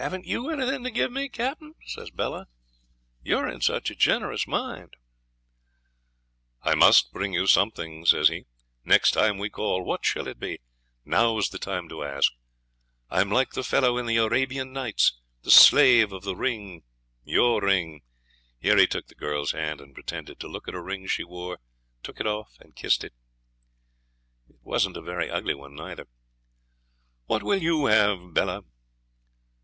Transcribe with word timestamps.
'Haven't 0.00 0.26
you 0.26 0.48
anything 0.48 0.84
to 0.84 0.92
give 0.92 1.10
me, 1.10 1.28
Captain?' 1.28 1.74
says 1.84 2.12
Bella; 2.12 2.46
'you're 3.24 3.48
in 3.48 3.60
such 3.60 3.90
a 3.90 3.96
generous 3.96 4.46
mind.' 4.46 4.94
'I 6.62 6.76
must 6.76 7.10
bring 7.12 7.32
you 7.32 7.48
something,' 7.48 8.06
says 8.06 8.28
he, 8.28 8.46
'next 8.84 9.10
time 9.10 9.38
we 9.38 9.50
call. 9.50 9.82
What 9.84 10.04
shall 10.04 10.28
it 10.28 10.38
be? 10.38 10.60
Now's 11.04 11.48
the 11.48 11.58
time 11.58 11.88
to 11.88 12.04
ask. 12.04 12.30
I'm 13.10 13.28
like 13.28 13.54
the 13.54 13.64
fellow 13.64 13.98
in 13.98 14.06
the 14.06 14.18
"Arabian 14.18 14.72
Nights", 14.72 15.18
the 15.42 15.50
slave 15.50 16.12
of 16.12 16.22
the 16.22 16.36
ring 16.36 16.84
your 17.24 17.60
ring.' 17.60 18.02
Here 18.60 18.76
he 18.76 18.86
took 18.86 19.08
the 19.08 19.16
girl's 19.16 19.50
hand, 19.50 19.80
and 19.80 19.94
pretending 19.94 20.36
to 20.36 20.46
look 20.46 20.68
at 20.68 20.76
a 20.76 20.80
ring 20.80 21.08
she 21.08 21.24
wore 21.24 21.58
took 22.04 22.20
it 22.20 22.26
up 22.26 22.50
and 22.60 22.76
kissed 22.76 23.02
it. 23.02 23.14
It 24.48 24.60
wasn't 24.62 24.96
a 24.96 25.02
very 25.02 25.28
ugly 25.28 25.54
one 25.54 25.74
neither. 25.74 26.06
'What 27.26 27.42
will 27.42 27.60
you 27.60 27.86
have, 27.86 28.32
Bella?' 28.32 28.62